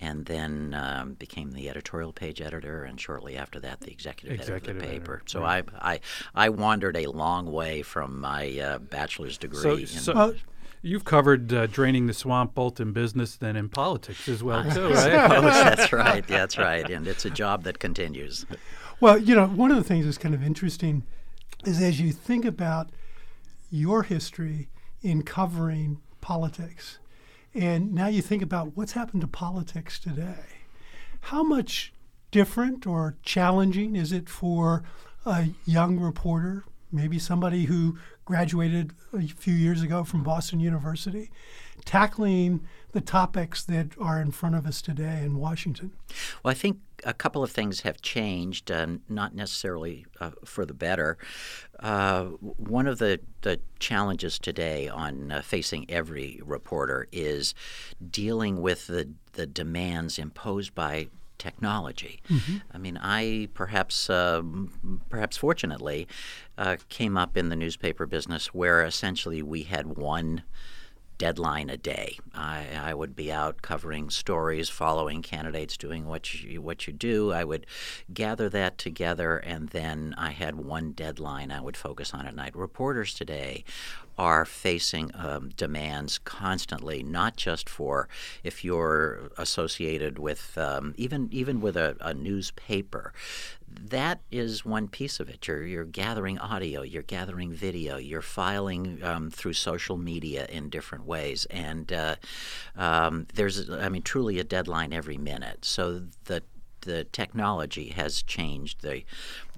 [0.00, 4.76] and then um, became the editorial page editor, and shortly after that, the executive, executive
[4.76, 5.14] editor of the paper.
[5.16, 5.64] Editor, so right.
[5.78, 6.00] I, I,
[6.46, 9.84] I wandered a long way from my uh, bachelor's degree.
[9.86, 10.34] So, so
[10.82, 14.88] you've covered uh, draining the swamp both in business and in politics as well, too,
[14.88, 14.94] right?
[15.42, 16.26] that's right.
[16.26, 18.46] That's right, and it's a job that continues.
[19.00, 21.04] Well, you know, one of the things that's kind of interesting
[21.64, 22.90] is as you think about
[23.70, 24.68] your history
[25.02, 26.98] in covering politics.
[27.54, 30.44] And now you think about what's happened to politics today.
[31.22, 31.92] How much
[32.30, 34.84] different or challenging is it for
[35.26, 41.30] a young reporter, maybe somebody who graduated a few years ago from Boston University,
[41.84, 45.92] tackling the topics that are in front of us today in Washington?
[46.42, 50.74] Well, I think a couple of things have changed, uh, not necessarily uh, for the
[50.74, 51.18] better.
[51.78, 57.54] Uh, one of the, the challenges today on uh, facing every reporter is
[58.10, 61.08] dealing with the, the demands imposed by
[61.38, 62.20] technology.
[62.28, 62.56] Mm-hmm.
[62.72, 64.42] I mean, I perhaps, uh,
[65.08, 66.06] perhaps fortunately,
[66.58, 70.42] uh, came up in the newspaper business where essentially we had one
[71.20, 72.18] deadline a day.
[72.34, 77.30] I, I, would be out covering stories, following candidates, doing what you, what you do.
[77.30, 77.66] I would
[78.14, 82.56] gather that together, and then I had one deadline I would focus on at night.
[82.56, 83.64] Reporters today
[84.20, 88.06] are facing um, demands constantly, not just for
[88.44, 93.14] if you're associated with um, even even with a, a, newspaper.
[93.66, 95.46] That is one piece of it.
[95.48, 101.06] You're, you're gathering audio, you're gathering video, you're filing um, through social media in different
[101.06, 102.16] ways, and uh,
[102.76, 105.64] um, there's, I mean, truly a deadline every minute.
[105.64, 106.42] So the
[106.82, 109.04] the technology has changed the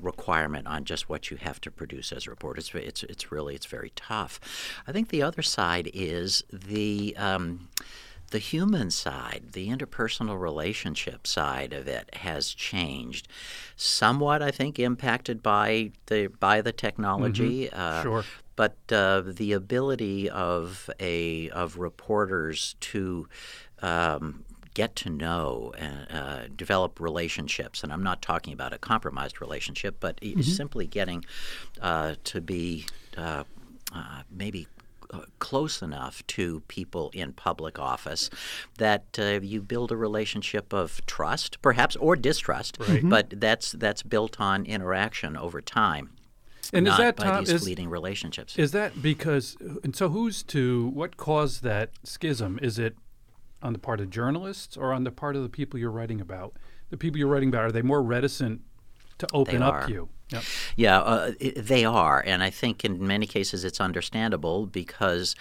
[0.01, 2.61] requirement on just what you have to produce as a reporter.
[2.61, 4.41] It's, it's, it's really it's very tough.
[4.87, 7.69] I think the other side is the um,
[8.33, 13.29] the human side, the interpersonal relationship side of it has changed,
[13.77, 14.43] somewhat.
[14.43, 17.67] I think impacted by the by the technology.
[17.67, 17.81] Mm-hmm.
[17.81, 18.25] Uh, sure.
[18.57, 23.29] But uh, the ability of a of reporters to
[23.81, 27.83] um, get to know and uh, develop relationships.
[27.83, 30.41] And I'm not talking about a compromised relationship, but mm-hmm.
[30.43, 31.25] simply getting
[31.81, 33.45] uh, to be uh,
[33.95, 34.67] uh, maybe
[35.13, 38.31] uh, close enough to people in public office
[38.79, 42.79] that uh, you build a relationship of trust, perhaps, or distrust.
[42.81, 43.07] Right.
[43.07, 46.13] But that's that's built on interaction over time.
[46.73, 48.57] And not is that by Tom, these is, fleeting relationships.
[48.57, 52.59] is that because and so who's to what caused that schism?
[52.63, 52.97] Is it
[53.63, 56.55] on the part of journalists or on the part of the people you're writing about?
[56.91, 58.61] The people you're writing about are they more reticent
[59.19, 59.87] to open They up are.
[59.87, 60.09] to you?
[60.33, 60.43] Yep.
[60.77, 65.35] Yeah, uh, they are, and I think in many cases it's understandable because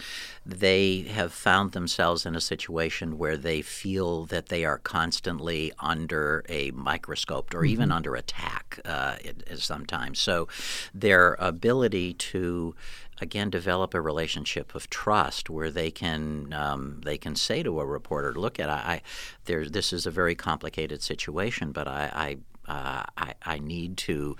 [0.45, 6.43] they have found themselves in a situation where they feel that they are constantly under
[6.49, 9.15] a microscope or even under attack uh,
[9.55, 10.19] sometimes.
[10.19, 10.47] So
[10.93, 12.75] their ability to
[13.21, 17.85] again develop a relationship of trust where they can um, they can say to a
[17.85, 19.01] reporter, "Look at I, I
[19.45, 24.37] there this is a very complicated situation, but I I, uh, I I need to."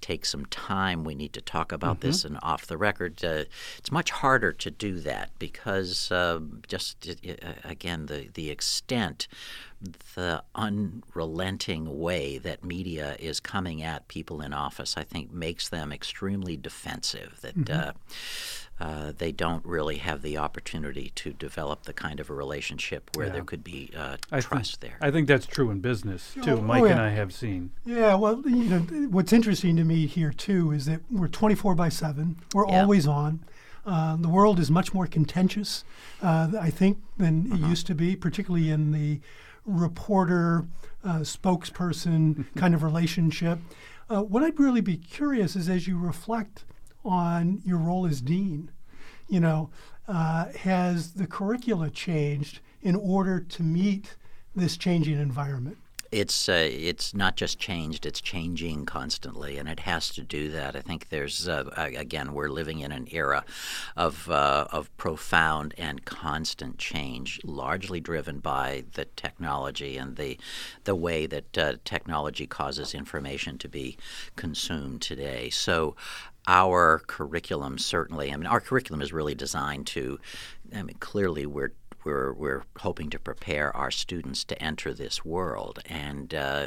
[0.00, 1.04] take some time.
[1.04, 3.22] We need to talk about this and off the record.
[3.22, 3.44] Uh,
[3.76, 9.28] it's much harder to do that because uh, just uh, again the the extent,
[10.14, 15.92] the unrelenting way that media is coming at people in office, I think makes them
[15.92, 17.38] extremely defensive.
[17.42, 17.70] That.
[17.70, 17.92] Uh,
[18.80, 23.26] uh, they don't really have the opportunity to develop the kind of a relationship where
[23.26, 23.32] Yeah.
[23.34, 25.06] there could be uh, I trust think, there.
[25.06, 26.52] I think that's true in business too.
[26.52, 26.98] Oh, Mike oh, and.
[26.98, 27.72] I have seen.
[27.84, 28.78] Yeah, well, you know,
[29.10, 32.36] what's interesting to me here too is that we're 24 by 7.
[32.54, 32.80] We're Yeah.
[32.80, 33.40] always on.
[33.84, 35.84] Uh, the world is much more contentious,
[36.22, 39.20] uh, I think, than it used to be, particularly in the
[39.64, 40.66] reporter
[41.04, 43.58] uh, spokesperson kind of relationship.
[44.08, 46.64] Uh, what I'd really be curious is as you reflect
[47.04, 48.70] on your role as dean,
[49.28, 49.70] you know,
[50.08, 54.16] uh, has the curricula changed in order to meet
[54.54, 55.78] this changing environment?
[56.12, 60.74] It's uh, it's not just changed; it's changing constantly, and it has to do that.
[60.74, 63.44] I think there's uh, again we're living in an era
[63.96, 70.36] of uh, of profound and constant change, largely driven by the technology and the
[70.82, 73.96] the way that uh, technology causes information to be
[74.36, 75.50] consumed today.
[75.50, 75.94] So.
[76.46, 80.18] Our curriculum certainly, I mean, our curriculum is really designed to,
[80.74, 85.80] I mean, clearly we're we're we're hoping to prepare our students to enter this world,
[85.86, 86.66] and uh,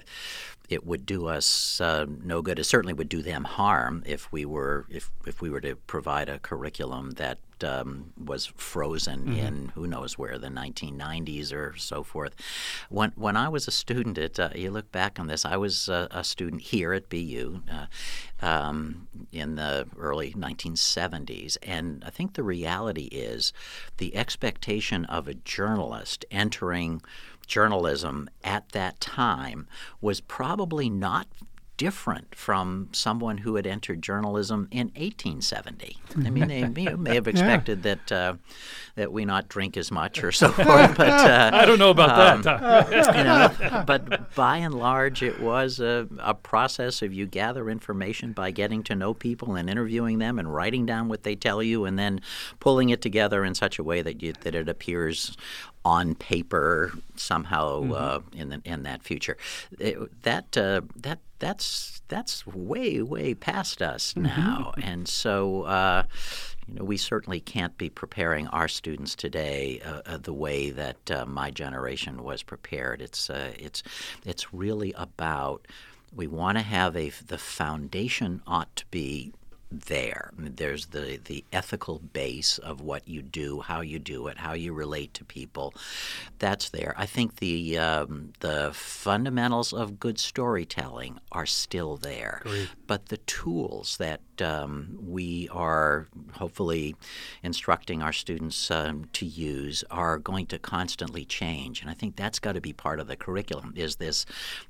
[0.69, 2.59] it would do us uh, no good.
[2.59, 6.29] It certainly would do them harm if we were if if we were to provide
[6.29, 12.35] a curriculum that um, was frozen in who knows where the 1990s or so forth.
[12.89, 15.89] When when I was a student at uh, you look back on this, I was
[15.89, 17.85] uh, a student here at BU uh,
[18.45, 23.53] um, in the early 1970s, and I think the reality is
[23.97, 27.01] the expectation of a journalist entering
[27.47, 29.67] journalism at that time
[30.01, 31.27] was probably not
[31.77, 35.97] different from someone who had entered journalism in 1870.
[36.15, 38.35] I mean, they you know, may have expected that uh,
[38.95, 42.19] that we not drink as much or so forth, but uh, I don't know about
[42.19, 43.15] um, that.
[43.15, 48.33] You know, but by and large, it was a, a process of you gather information
[48.33, 51.85] by getting to know people and interviewing them and writing down what they tell you
[51.85, 52.21] and then
[52.59, 55.35] pulling it together in such a way that you, that it appears
[55.85, 59.37] on paper somehow uh, in the, in that future.
[59.79, 65.63] It- that uh, that that's that's way way past us now, and so.
[65.63, 66.03] Uh,
[66.65, 71.11] you know, we certainly can't be preparing our students today uh, uh, the way that
[71.11, 73.01] uh, my generation was prepared.
[73.01, 73.83] It's uh, it's
[74.25, 75.67] it's really about
[76.15, 79.33] we want to have a the foundation ought to be
[79.85, 80.31] there.
[80.37, 84.73] There's the the ethical base of what you do, how you do it, how you
[84.73, 85.73] relate to people.
[86.39, 86.93] That's there.
[86.97, 92.41] I think the um, the fundamentals of good storytelling are still there,
[92.87, 96.95] but the tools that um, we are hopefully
[97.41, 102.39] instructing our students um, to use are going to constantly change, and I think that's
[102.39, 103.73] got to be part of the curriculum.
[103.75, 104.25] Is this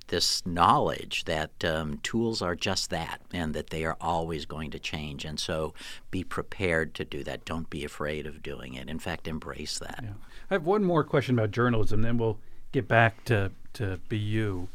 [0.07, 4.79] this knowledge that um, tools are just that, and that they are always going to
[4.79, 5.73] change, and so
[6.11, 7.45] be prepared to do that.
[7.45, 8.89] Don't be afraid of doing it.
[8.89, 9.99] In fact, embrace that.
[10.03, 10.13] Yeah.
[10.49, 12.37] I have one more question about journalism, then we'll
[12.71, 14.67] get back to, to BU.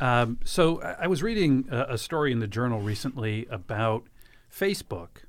[0.00, 4.04] Um, so I, was reading a, a story in the journal recently about
[4.54, 5.24] Facebook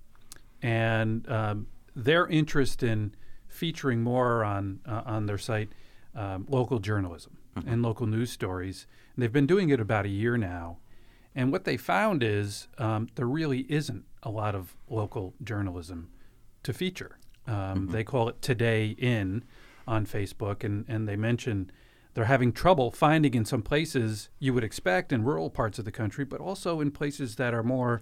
[0.61, 3.13] and um, their interest in
[3.47, 5.69] featuring more on uh, on their site
[6.13, 8.85] um, local journalism and local news stories.
[9.15, 10.77] And they've been doing it about a year now.
[11.33, 16.09] And what they found is um, there really isn't a lot of local journalism
[16.63, 17.17] to feature.
[17.47, 19.43] Um, They call it Today In
[19.87, 21.71] on Facebook, and, and they mention
[22.13, 25.91] they're having trouble finding in some places you would expect in rural parts of the
[25.91, 28.01] country, but also in places that are more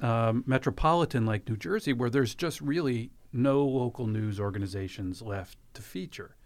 [0.00, 5.82] um, metropolitan like New Jersey, where there's just really no local news organizations left to
[5.82, 6.36] feature.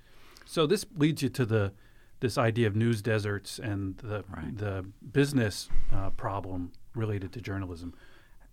[0.45, 1.73] So this leads you to the
[2.21, 4.57] this idea of news deserts and the Right.
[4.57, 7.95] the business uh, problem related to journalism.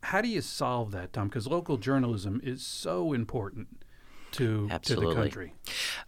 [0.03, 1.29] How do you solve that, Tom?
[1.29, 3.83] Because local journalism is so important
[4.35, 5.07] to to Absolutely.
[5.07, 5.53] the country.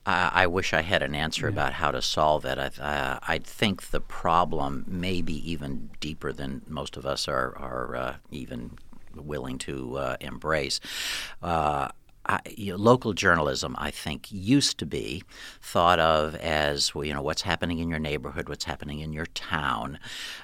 [0.05, 2.57] I I wish I had an answer about how to solve it.
[2.57, 7.55] I, uh, I think the problem may be even deeper than most of us are,
[7.57, 8.77] are uh, even
[9.15, 10.79] willing to uh, embrace.
[11.41, 11.89] Uh,
[12.27, 15.23] I, you know, local journalism, I think, used to be
[15.61, 19.25] thought of as well, you know what's happening in your neighborhood, what's happening in your
[19.27, 19.99] town,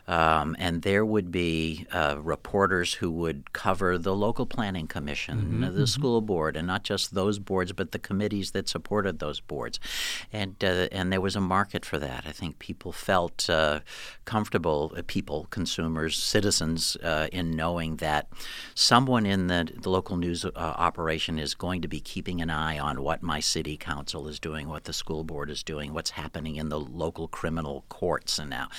[0.07, 5.87] um, and there would be uh, reporters who would cover the local planning commission, the
[5.87, 9.79] school board, and not just those boards, but the committees that supported those boards,
[10.31, 12.23] and uh, and there was a market for that.
[12.25, 13.81] I think people felt uh,
[14.25, 18.27] comfortable, uh, people, consumers, citizens, uh, in knowing that
[18.75, 22.79] someone in the, the local news uh, operation is going to be keeping an eye
[22.79, 26.55] on what my city council is doing, what the school board is doing, what's happening
[26.55, 28.69] in the local criminal courts, and now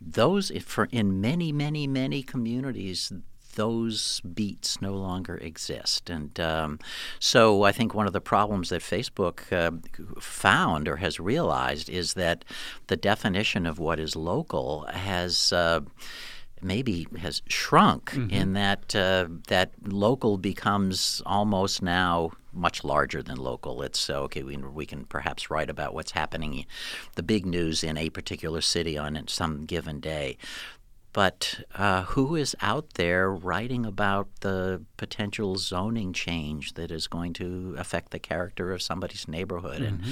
[0.00, 3.12] those for in many, many, many communities.
[3.54, 6.78] Those beats no longer exist, and um,
[7.18, 9.72] so I think one of the problems that Facebook uh,
[10.20, 12.44] found or has realized is that
[12.86, 15.52] the definition of what is local has.
[15.52, 15.80] Uh,
[16.62, 23.82] maybe has shrunk in that uh, that local becomes almost now much larger than local.
[23.82, 24.42] It's uh, okay.
[24.42, 26.66] We, we can perhaps write about what's happening,
[27.14, 30.36] the big news in a particular city on some given day.
[31.12, 37.32] But uh, who is out there writing about the potential zoning change that is going
[37.34, 40.02] to affect the character of somebody's neighborhood, and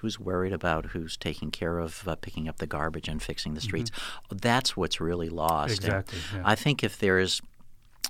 [0.00, 3.60] who's worried about who's taking care of uh, picking up the garbage and fixing the
[3.60, 3.90] streets?
[4.30, 5.74] That's what's really lost.
[5.78, 6.42] Exactly, yeah.
[6.44, 7.40] I think if there is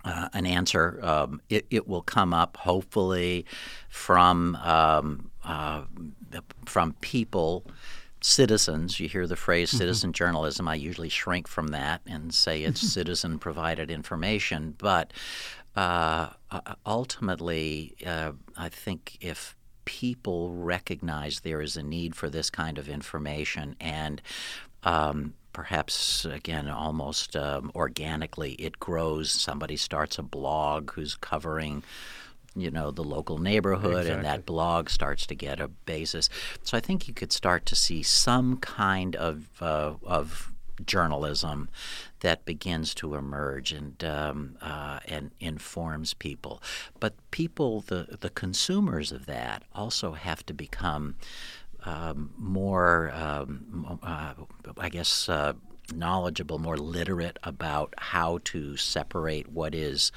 [0.05, 0.99] uh, an answer.
[1.03, 3.47] Um, it, it will come up hopefully
[3.89, 5.83] from um, uh,
[6.67, 7.65] from people.
[8.23, 10.69] Citizens, you hear the phrase citizen journalism.
[10.69, 14.75] I usually shrink from that and say it's citizen provided information.
[14.79, 15.13] But
[15.75, 22.51] uh, uh, ultimately, uh, I think if people recognize there is a need for this
[22.51, 24.23] kind of information and
[24.85, 31.83] um, perhaps again almost um, organically it grows somebody starts a blog who's covering
[32.55, 36.29] you know the local neighborhood and that blog starts to get a basis
[36.62, 40.53] so i think you could start to see some kind of uh, of
[40.87, 41.69] journalism
[42.21, 46.62] that begins to emerge and um, uh, and informs people.
[47.01, 51.17] But people, the the consumers of that, also have to become
[51.85, 54.35] um, more, um, uh,
[54.79, 55.29] I guess.
[55.29, 55.55] Uh,
[55.93, 60.11] knowledgeable, more literate about how to separate what is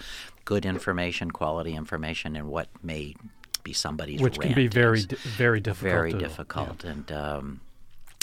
[0.45, 3.15] good information, quality information, and what may
[3.63, 5.91] be somebody's which can be very, di- very difficult.
[5.91, 6.84] very to- difficult.
[6.84, 7.62] And um,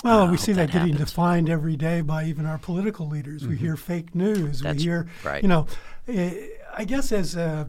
[0.05, 1.11] Well, I we see that, that getting happens.
[1.11, 3.47] defined every day by even our political leaders.
[3.47, 4.61] We hear fake news.
[4.61, 5.43] That's we hear, right.
[5.43, 5.67] you know,
[6.09, 7.67] eh, I guess as uh,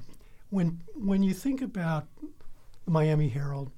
[0.52, 2.06] when when you think about
[2.86, 3.72] the Miami Herald,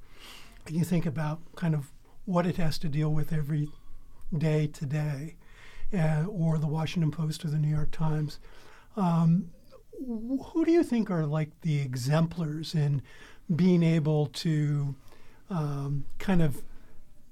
[0.69, 1.91] you think about kind of
[2.25, 3.69] what it has to deal with every
[4.38, 5.35] day today,
[5.93, 8.39] uh, or the Washington Post or the New York Times.
[8.97, 9.64] Um, wh-
[9.99, 13.01] who do you think are like the exemplars in
[13.53, 14.95] being able to
[15.49, 16.63] um, kind of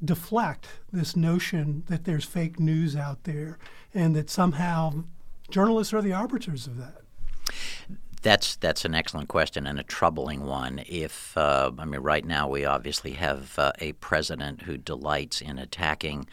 [0.04, 3.58] deflect this notion that there's fake news out there
[3.94, 5.04] and that somehow
[5.50, 7.02] journalists are the arbiters of that.
[8.24, 10.82] That's that's an excellent question and a troubling one.
[10.88, 15.60] If uh, I mean, right now we obviously have uh, a president who delights in
[15.60, 16.28] attacking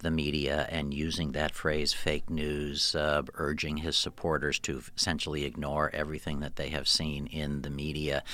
[0.00, 5.90] the media and using that phrase "fake news," uh, urging his supporters to essentially ignore
[5.94, 8.24] everything that they have seen in the media.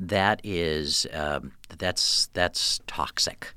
[0.00, 3.54] That is um, that's that's toxic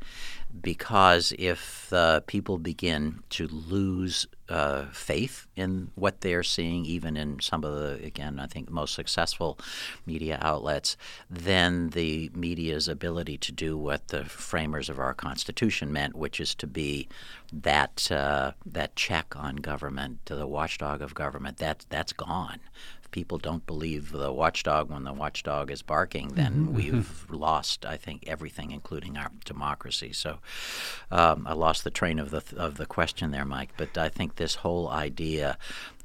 [0.62, 7.40] because if uh, people begin to lose uh, faith in what they're seeing, even in
[7.40, 9.58] some of the, again, I think most successful
[10.06, 10.98] media outlets,
[11.30, 16.54] then the media's ability to do what the framers of our Constitution meant, which is
[16.56, 17.08] to be
[17.52, 22.60] that uh, that check on government, the watchdog of government, that that's gone.
[23.16, 28.28] People don't believe the watchdog when the watchdog is barking, then we've lost, I think,
[28.28, 30.12] everything, including our democracy.
[30.12, 30.40] So
[31.12, 33.70] um, I lost the train of the of the question there, Mike.
[33.78, 35.58] But I think this whole idea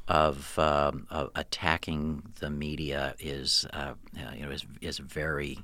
[0.07, 3.95] of, um, of attacking the media is, uh,
[4.37, 5.59] you know, is is very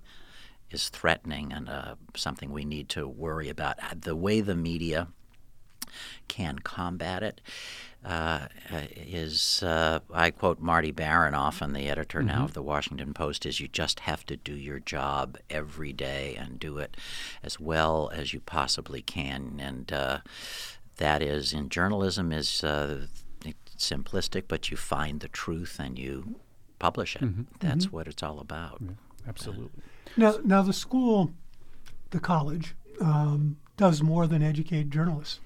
[0.72, 3.76] is threatening and uh, something we need to worry about.
[4.02, 5.06] The way the media
[6.26, 7.40] can combat it
[8.04, 8.46] uh,
[8.96, 12.28] is uh, I quote Marty Baron often, the editor mm-hmm.
[12.28, 16.36] now of the Washington Post, is you just have to do your job every day
[16.38, 16.96] and do it
[17.42, 20.18] as well as you possibly can, and uh,
[20.98, 23.06] that is in journalism is uh,
[23.76, 26.36] simplistic, but you find the truth and you
[26.78, 27.22] publish it.
[27.22, 27.42] Mm-hmm.
[27.60, 27.96] That's mm-hmm.
[27.96, 28.78] what it's all about.
[28.80, 28.92] Yeah,
[29.28, 29.82] absolutely.
[30.16, 31.32] Now, now the school,
[32.10, 35.40] the college, um, does more than educate journalists.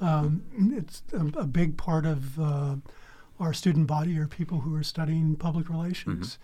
[0.00, 0.42] Um,
[0.76, 2.76] it's a, a, big part of uh,
[3.38, 6.38] our student body are people who are studying public relations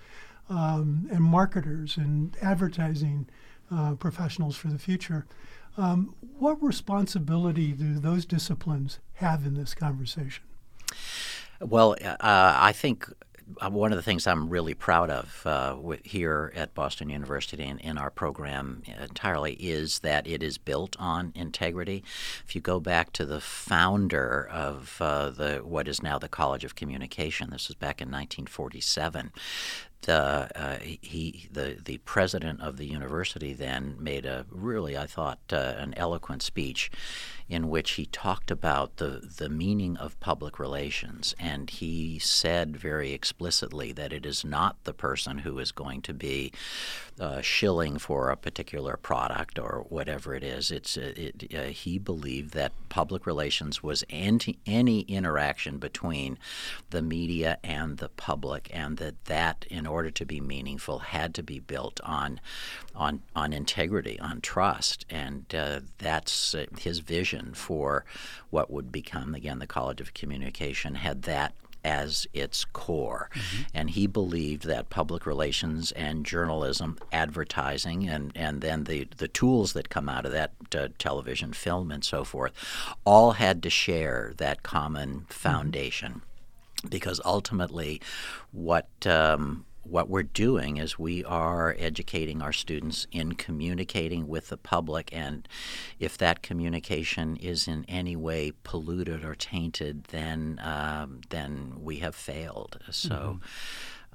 [0.49, 0.57] mm-hmm.
[0.57, 3.29] um, and marketers and advertising
[3.71, 5.27] uh, professionals for the future.
[5.77, 10.45] Um, what responsibility do those disciplines have in this conversation?
[11.61, 13.09] Well, uh, I think
[13.69, 17.99] one of the things I'm really proud of uh, here at Boston University and in
[17.99, 22.03] our program entirely is that it is built on integrity.
[22.47, 26.65] If you go back to the founder of uh, the what is now the College
[26.65, 29.33] of Communication, this was back in 1947
[30.03, 35.41] the uh, he the the president of the university then made a really I thought
[35.53, 36.91] uh, an eloquent speech
[37.51, 41.35] in which he talked about the the meaning of public relations.
[41.39, 46.15] And he said very explicitly that it is not the person who is going to
[46.15, 46.53] be
[47.19, 50.71] uh, shilling for a particular product or whatever it is.
[50.71, 56.39] It's uh, it, uh, he believed that public relations was anti, any interaction between
[56.91, 61.43] the media and the public and that that in order to be meaningful, had to
[61.43, 62.41] be built on
[62.95, 68.05] on on integrity, on trust, and uh, that's uh, his vision for
[68.51, 70.97] what would become again the College of Communication.
[70.97, 73.31] Had that as its core.
[73.35, 73.63] Mm-hmm.
[73.75, 79.73] And he believed that public relations and journalism, advertising, and, and then the, the tools
[79.73, 82.53] that come out of that, uh, television, film, and so forth,
[83.05, 85.25] all had to share that common mm-hmm.
[85.27, 86.13] foundation.
[86.13, 86.89] Mm-hmm.
[86.89, 88.01] Because ultimately,
[88.53, 94.57] what um, what we're doing is we are educating our students in communicating with the
[94.57, 95.49] public, and
[95.99, 102.15] if that communication is in any way polluted or tainted, then um, then we have
[102.15, 102.79] failed.
[102.91, 103.09] So.
[103.09, 103.37] Mm-hmm.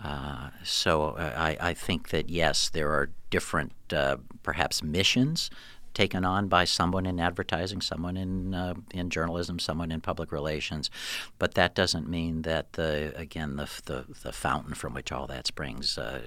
[0.03, 5.49] Uh, so uh, I, I, think that yes, there are different, uh, perhaps missions
[5.95, 10.91] taken on by someone in advertising, someone in uh, in journalism, someone in public relations,
[11.39, 15.47] but that doesn't mean that the again the the, the fountain from which all that
[15.47, 16.21] springs uh,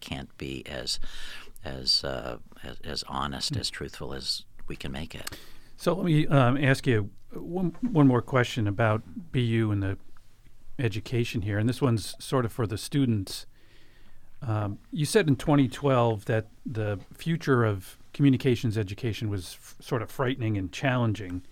[0.00, 1.00] can't be as
[1.64, 5.30] as, uh, as, as honest, as truthful as we can make it.
[5.76, 9.02] So let me um, ask you one one more question about
[9.32, 9.98] BU and the
[10.78, 13.46] education here, and this one's sort of for the students.
[14.46, 20.10] Um, you said in 2012 that the future of communications education was f- sort of
[20.10, 21.42] frightening and challenging.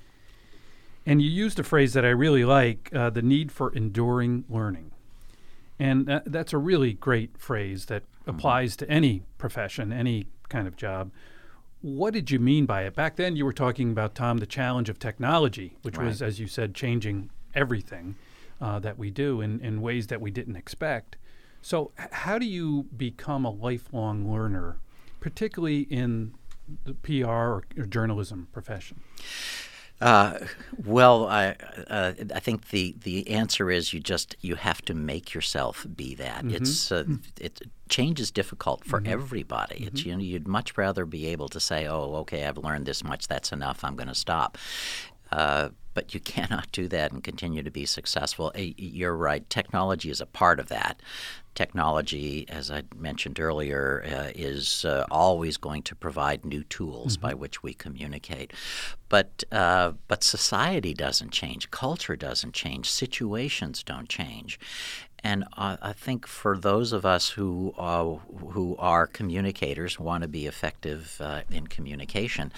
[1.06, 4.90] And you used a phrase that I really like uh, the need for enduring learning.
[5.78, 8.30] And that, that's a really great phrase that mm-hmm.
[8.30, 11.10] applies to any profession, any kind of job.
[11.80, 12.94] What did you mean by it?
[12.94, 16.06] Back then, you were talking about, Tom, the challenge of technology, which right.
[16.06, 18.16] was, as you said, changing everything
[18.60, 21.16] uh, that we do in, in ways that we didn't expect.
[21.62, 24.78] So, h- how do you become a lifelong learner,
[25.20, 26.34] particularly in
[26.84, 29.00] the PR or, or journalism profession?
[30.00, 30.38] Uh,
[30.86, 31.56] well, I
[31.88, 36.14] uh, I think the, the answer is you just you have to make yourself be
[36.14, 36.44] that.
[36.44, 36.56] Mm-hmm.
[36.56, 37.16] It's uh, mm-hmm.
[37.38, 39.12] it change is difficult for mm-hmm.
[39.12, 39.76] everybody.
[39.76, 39.88] Mm-hmm.
[39.88, 43.04] It's you know you'd much rather be able to say, oh, okay, I've learned this
[43.04, 44.56] much, that's enough, I'm going to stop.
[45.30, 48.52] Uh, but you cannot do that and continue to be successful.
[48.56, 49.48] You're right.
[49.50, 51.00] Technology is a part of that
[51.54, 57.26] technology, as I mentioned earlier, uh, is uh, always going to provide new tools mm-hmm.
[57.26, 58.52] by which we communicate.
[59.08, 64.58] But uh, but society doesn't change, culture doesn't change, situations don't change,
[65.22, 68.16] and I think for those of us who uh,
[68.52, 72.52] who are communicators, want to be effective uh, in communication,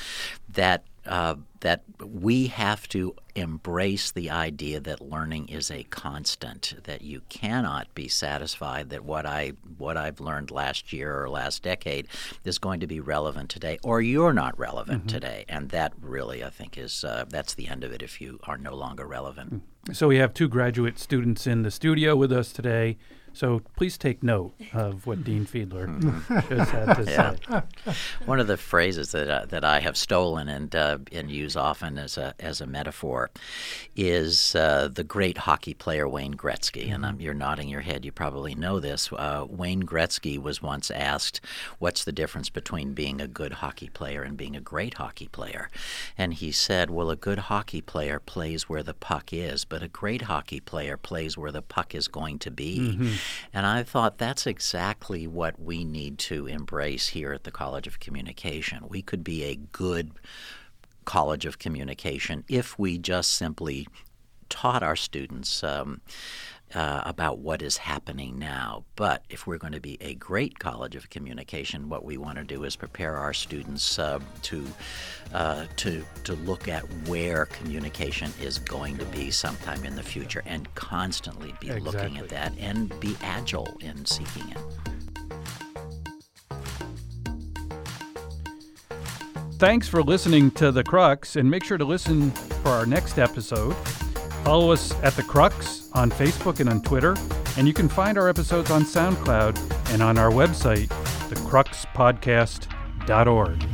[0.49, 6.75] that uh, that we have to embrace the idea that learning is a constant.
[6.85, 11.63] That you cannot be satisfied that what I what I've learned last year or last
[11.63, 12.09] decade
[12.45, 15.15] is going to be relevant today, or you're not relevant mm-hmm.
[15.15, 15.45] today.
[15.49, 18.59] And that really, I think, is uh, that's the end of it if you are
[18.59, 19.63] no longer relevant.
[19.93, 22.99] So we have two graduate students in the studio with us today.
[23.35, 25.87] So please take note of what Dean Fiedler
[26.49, 27.35] just had to Yeah.
[27.85, 27.95] say.
[28.27, 31.99] One of the phrases that uh, that I have stolen and uh, and use often
[31.99, 33.31] as a as a metaphor
[33.97, 36.93] is uh, the great hockey player Wayne Gretzky.
[36.93, 38.05] And um, you're nodding your head.
[38.05, 39.11] You probably know this.
[39.13, 41.41] Uh, Wayne Gretzky was once asked,
[41.79, 45.71] "What's the difference between being a good hockey player and being a great hockey player?"
[46.19, 49.89] And he said, "Well, a good hockey player plays where the puck is, but a
[49.89, 52.99] great hockey player plays where the puck is going to be."
[53.53, 58.01] And I thought that's exactly what we need to embrace here at the College of
[58.01, 58.85] Communication.
[58.89, 60.13] We could be a good
[61.05, 63.87] College of Communication if we just simply
[64.49, 66.01] taught our students um,
[66.75, 68.85] uh, about what is happening now.
[68.97, 72.45] But if we're going to be a great College of Communication, what we want to
[72.45, 74.67] do is prepare our students uh, to
[75.35, 80.43] uh, to to look at where communication is going to be sometime in the future,
[80.47, 84.59] and constantly be looking at that and be agile in seeking it.
[89.59, 93.77] Thanks for listening to The Crux, and make sure to listen for our next episode.
[94.45, 97.15] Follow us at The Crux on Facebook and on Twitter,
[97.57, 99.57] and you can find our episodes on SoundCloud
[99.93, 100.89] and on our website,
[101.29, 103.72] thecruxpodcast.org.